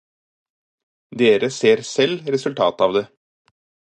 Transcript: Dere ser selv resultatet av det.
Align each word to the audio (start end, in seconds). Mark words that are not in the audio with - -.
Dere 1.21 1.51
ser 1.59 1.83
selv 1.91 2.25
resultatet 2.37 2.85
av 2.87 2.95
det. 2.99 3.05